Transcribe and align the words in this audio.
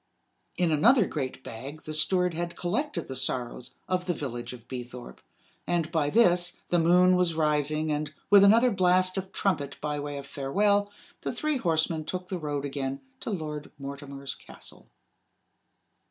In 0.57 0.71
another 0.71 1.05
great 1.05 1.43
bag 1.43 1.83
the 1.83 1.93
steward 1.93 2.33
had 2.33 2.55
collected 2.55 3.07
the 3.07 3.15
sorrows 3.15 3.75
of 3.87 4.07
the 4.07 4.15
Village 4.15 4.51
of 4.51 4.67
Beethorpe; 4.67 5.21
and, 5.67 5.91
by 5.91 6.09
this, 6.09 6.59
the 6.69 6.79
moon 6.79 7.15
was 7.15 7.35
rising, 7.35 7.91
and, 7.91 8.11
with 8.31 8.43
another 8.43 8.71
blast 8.71 9.15
of 9.19 9.31
trumpet 9.31 9.77
by 9.79 9.99
way 9.99 10.17
of 10.17 10.25
farewell, 10.25 10.91
the 11.21 11.31
three 11.31 11.57
horsemen 11.57 12.03
took 12.03 12.29
the 12.29 12.39
road 12.39 12.65
again 12.65 12.99
to 13.19 13.29
Lord 13.29 13.69
Mortimer's 13.77 14.33
castle. 14.33 14.87